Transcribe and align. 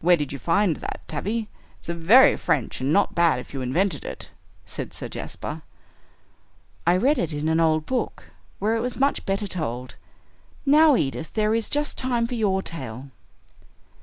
"Where 0.00 0.16
did 0.16 0.32
you 0.32 0.38
find 0.38 0.76
that, 0.76 1.02
Tavie? 1.08 1.50
It's 1.78 1.88
very 1.88 2.36
French, 2.36 2.80
and 2.80 2.90
not 2.90 3.14
bad 3.14 3.38
if 3.38 3.52
you 3.52 3.60
invented 3.60 4.02
it," 4.02 4.30
said 4.64 4.94
Sir 4.94 5.10
Jasper. 5.10 5.60
"I 6.86 6.96
read 6.96 7.18
it 7.18 7.34
in 7.34 7.50
an 7.50 7.60
old 7.60 7.84
book, 7.84 8.30
where 8.60 8.76
it 8.76 8.80
was 8.80 8.96
much 8.96 9.26
better 9.26 9.46
told. 9.46 9.96
Now, 10.64 10.96
Edith, 10.96 11.34
there 11.34 11.54
is 11.54 11.68
just 11.68 11.98
time 11.98 12.26
for 12.26 12.34
your 12.34 12.62
tale." 12.62 13.10